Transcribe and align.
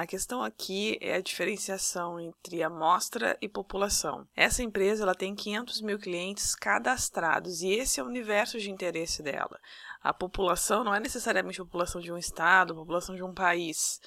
A 0.00 0.06
questão 0.06 0.42
aqui 0.42 0.96
é 0.98 1.16
a 1.16 1.20
diferenciação 1.20 2.18
entre 2.18 2.62
amostra 2.62 3.36
e 3.38 3.46
população. 3.46 4.26
Essa 4.34 4.62
empresa 4.62 5.02
ela 5.02 5.14
tem 5.14 5.34
500 5.34 5.82
mil 5.82 5.98
clientes 5.98 6.54
cadastrados 6.54 7.60
e 7.60 7.68
esse 7.72 8.00
é 8.00 8.02
o 8.02 8.06
universo 8.06 8.58
de 8.58 8.70
interesse 8.70 9.22
dela. 9.22 9.60
A 10.02 10.14
população 10.14 10.82
não 10.82 10.94
é 10.94 11.00
necessariamente 11.00 11.60
a 11.60 11.66
população 11.66 12.00
de 12.00 12.10
um 12.10 12.16
estado, 12.16 12.72
a 12.72 12.76
população 12.76 13.14
de 13.14 13.22
um 13.22 13.34
país, 13.34 14.00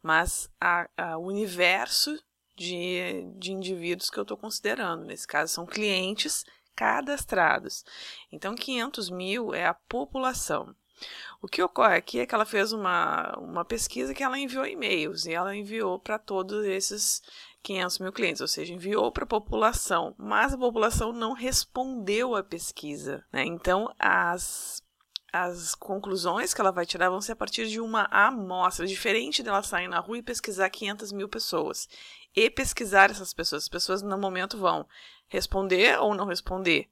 mas 0.00 0.48
o 1.18 1.26
universo 1.26 2.16
de, 2.54 3.24
de 3.36 3.50
indivíduos 3.50 4.08
que 4.08 4.20
eu 4.20 4.22
estou 4.22 4.36
considerando. 4.36 5.04
Nesse 5.04 5.26
caso, 5.26 5.52
são 5.52 5.66
clientes 5.66 6.44
cadastrados. 6.76 7.84
Então, 8.30 8.54
500 8.54 9.10
mil 9.10 9.52
é 9.52 9.66
a 9.66 9.74
população. 9.74 10.76
O 11.42 11.48
que 11.48 11.62
ocorre 11.62 11.96
aqui 11.96 12.20
é 12.20 12.26
que 12.26 12.34
ela 12.34 12.44
fez 12.44 12.72
uma, 12.72 13.36
uma 13.38 13.64
pesquisa 13.64 14.12
que 14.12 14.22
ela 14.22 14.38
enviou 14.38 14.66
e-mails 14.66 15.26
e 15.26 15.32
ela 15.32 15.56
enviou 15.56 15.98
para 15.98 16.18
todos 16.18 16.64
esses 16.66 17.22
500 17.62 17.98
mil 17.98 18.12
clientes, 18.12 18.40
ou 18.40 18.48
seja, 18.48 18.72
enviou 18.72 19.10
para 19.12 19.24
a 19.24 19.26
população, 19.26 20.14
mas 20.18 20.52
a 20.52 20.58
população 20.58 21.12
não 21.12 21.32
respondeu 21.32 22.34
à 22.34 22.42
pesquisa. 22.42 23.24
Né? 23.32 23.44
Então, 23.44 23.92
as 23.98 24.82
as 25.32 25.74
conclusões 25.74 26.52
que 26.52 26.60
ela 26.60 26.72
vai 26.72 26.84
tirar 26.84 27.08
vão 27.08 27.20
ser 27.20 27.32
a 27.32 27.36
partir 27.36 27.68
de 27.68 27.80
uma 27.80 28.08
amostra, 28.10 28.86
diferente 28.86 29.42
dela 29.42 29.62
sair 29.62 29.88
na 29.88 30.00
rua 30.00 30.18
e 30.18 30.22
pesquisar 30.22 30.68
500 30.68 31.12
mil 31.12 31.28
pessoas. 31.28 31.88
E 32.34 32.50
pesquisar 32.50 33.10
essas 33.10 33.32
pessoas. 33.32 33.64
As 33.64 33.68
pessoas, 33.68 34.02
no 34.02 34.18
momento, 34.18 34.58
vão 34.58 34.86
responder 35.28 35.98
ou 36.00 36.14
não 36.14 36.26
responder. 36.26 36.88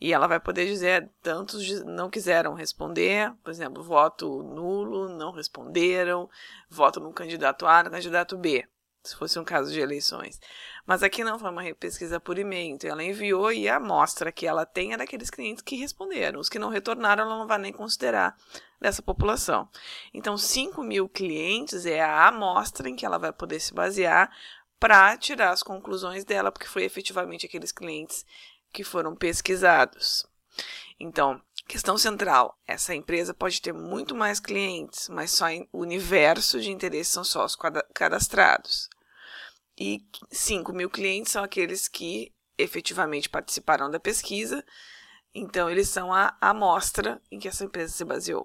E 0.00 0.12
ela 0.12 0.26
vai 0.26 0.38
poder 0.38 0.66
dizer, 0.66 1.10
tantos 1.22 1.82
não 1.84 2.10
quiseram 2.10 2.52
responder, 2.54 3.32
por 3.42 3.50
exemplo, 3.50 3.82
voto 3.82 4.42
nulo, 4.42 5.08
não 5.08 5.32
responderam, 5.32 6.28
voto 6.68 7.00
no 7.00 7.12
candidato 7.12 7.66
A, 7.66 7.82
no 7.82 7.90
candidato 7.90 8.36
B, 8.36 8.68
se 9.02 9.16
fosse 9.16 9.38
um 9.38 9.44
caso 9.44 9.72
de 9.72 9.80
eleições. 9.80 10.38
Mas 10.84 11.02
aqui 11.02 11.24
não 11.24 11.38
foi 11.38 11.50
uma 11.50 11.62
pesquisa 11.74 12.20
por 12.20 12.38
e-mail, 12.38 12.74
então 12.74 12.90
ela 12.90 13.02
enviou 13.02 13.50
e 13.50 13.68
a 13.68 13.76
amostra 13.76 14.30
que 14.30 14.46
ela 14.46 14.66
tem 14.66 14.92
é 14.92 14.98
daqueles 14.98 15.30
clientes 15.30 15.62
que 15.62 15.76
responderam. 15.76 16.40
Os 16.40 16.50
que 16.50 16.58
não 16.58 16.68
retornaram, 16.68 17.24
ela 17.24 17.38
não 17.38 17.46
vai 17.46 17.58
nem 17.58 17.72
considerar 17.72 18.36
dessa 18.78 19.00
população. 19.00 19.66
Então, 20.12 20.36
5 20.36 20.82
mil 20.82 21.08
clientes 21.08 21.86
é 21.86 22.02
a 22.02 22.28
amostra 22.28 22.88
em 22.88 22.94
que 22.94 23.06
ela 23.06 23.18
vai 23.18 23.32
poder 23.32 23.60
se 23.60 23.72
basear 23.72 24.30
para 24.78 25.16
tirar 25.16 25.50
as 25.50 25.62
conclusões 25.62 26.24
dela, 26.24 26.52
porque 26.52 26.68
foi 26.68 26.84
efetivamente 26.84 27.46
aqueles 27.46 27.72
clientes 27.72 28.26
que 28.76 28.84
foram 28.84 29.16
pesquisados. 29.16 30.26
Então, 31.00 31.40
questão 31.66 31.96
central: 31.96 32.54
essa 32.66 32.94
empresa 32.94 33.32
pode 33.32 33.62
ter 33.62 33.72
muito 33.72 34.14
mais 34.14 34.38
clientes, 34.38 35.08
mas 35.08 35.30
só 35.30 35.46
o 35.72 35.80
universo 35.80 36.60
de 36.60 36.70
interesse 36.70 37.12
são 37.12 37.24
só 37.24 37.46
os 37.46 37.56
cadastrados. 37.94 38.90
E 39.78 40.06
5 40.30 40.74
mil 40.74 40.90
clientes 40.90 41.32
são 41.32 41.42
aqueles 41.42 41.88
que 41.88 42.34
efetivamente 42.58 43.30
participaram 43.30 43.90
da 43.90 43.98
pesquisa, 43.98 44.62
então 45.34 45.70
eles 45.70 45.88
são 45.88 46.12
a 46.12 46.36
amostra 46.38 47.20
em 47.30 47.38
que 47.38 47.48
essa 47.48 47.64
empresa 47.64 47.94
se 47.94 48.04
baseou. 48.04 48.44